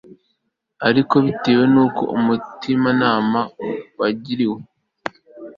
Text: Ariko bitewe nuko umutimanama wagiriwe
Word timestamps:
Ariko 0.87 1.15
bitewe 1.25 1.63
nuko 1.73 2.03
umutimanama 2.17 3.41
wagiriwe 3.99 4.59